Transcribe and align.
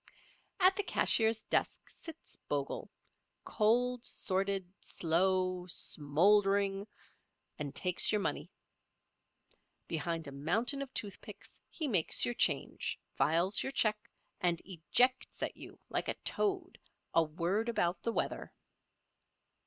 At 0.59 0.75
the 0.77 0.81
cashier's 0.81 1.43
desk 1.43 1.87
sits 1.87 2.35
Bogle, 2.47 2.89
cold, 3.43 4.03
sordid, 4.03 4.73
slow, 4.79 5.67
smouldering, 5.67 6.87
and 7.59 7.75
takes 7.75 8.11
your 8.11 8.19
money. 8.19 8.49
Behind 9.87 10.25
a 10.25 10.31
mountain 10.31 10.81
of 10.81 10.91
toothpicks 10.95 11.61
he 11.69 11.87
makes 11.87 12.25
your 12.25 12.33
change, 12.33 12.99
files 13.15 13.61
your 13.61 13.71
check, 13.71 14.09
and 14.39 14.59
ejects 14.65 15.43
at 15.43 15.55
you, 15.55 15.77
like 15.87 16.07
a 16.07 16.15
toad, 16.25 16.79
a 17.13 17.21
word 17.21 17.69
about 17.69 18.01
the 18.01 18.11
weather. 18.11 18.51